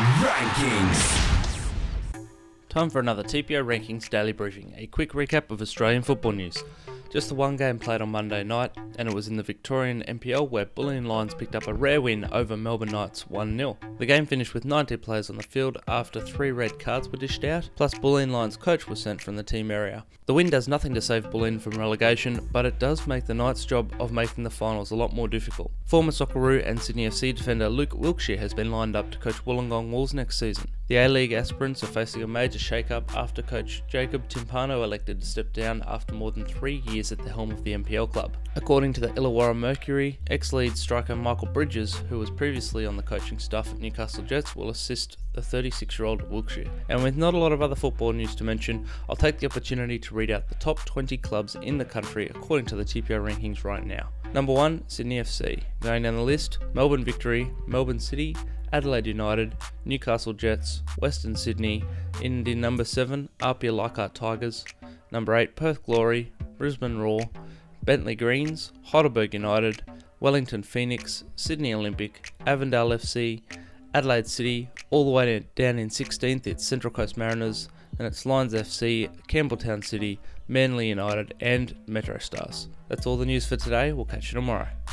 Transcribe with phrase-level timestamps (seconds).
[0.00, 1.28] Rankings.
[2.70, 4.72] Time for another TPO Rankings daily briefing.
[4.78, 6.64] A quick recap of Australian football news.
[7.10, 10.48] Just the one game played on Monday night, and it was in the Victorian NPL
[10.48, 13.76] where Bulleen Lions picked up a rare win over Melbourne Knights 1 0.
[13.98, 17.42] The game finished with 90 players on the field after three red cards were dished
[17.42, 20.04] out, plus Bulleen Lions coach was sent from the team area.
[20.26, 23.64] The win does nothing to save Bulleen from relegation, but it does make the Knights'
[23.64, 25.72] job of making the finals a lot more difficult.
[25.86, 29.90] Former Socceroo and Sydney FC defender Luke Wilkshire has been lined up to coach Wollongong
[29.90, 30.70] Wolves next season.
[30.90, 35.52] The A-League aspirants are facing a major shake-up after coach Jacob Timpano elected to step
[35.52, 38.36] down after more than three years at the helm of the NPL club.
[38.56, 43.38] According to the Illawarra Mercury, ex-Leeds striker Michael Bridges, who was previously on the coaching
[43.38, 46.68] staff at Newcastle Jets, will assist the 36-year-old Wilkshire.
[46.88, 49.96] And with not a lot of other football news to mention, I'll take the opportunity
[50.00, 53.62] to read out the top 20 clubs in the country according to the TPO rankings
[53.62, 54.08] right now.
[54.32, 55.62] Number 1, Sydney FC.
[55.78, 58.34] Going down the list, Melbourne Victory, Melbourne City,
[58.72, 61.84] Adelaide United, Newcastle Jets, Western Sydney,
[62.22, 64.64] in the number 7, Apia Leichhardt Tigers,
[65.10, 67.28] number 8, Perth Glory, Brisbane Roar,
[67.82, 69.82] Bentley Greens, Heidelberg United,
[70.20, 73.42] Wellington Phoenix, Sydney Olympic, Avondale FC,
[73.94, 78.54] Adelaide City, all the way down in 16th, it's Central Coast Mariners, and it's Lions
[78.54, 82.68] FC, Campbelltown City, Manly United, and Metro Stars.
[82.88, 83.92] That's all the news for today.
[83.92, 84.68] We'll catch you tomorrow.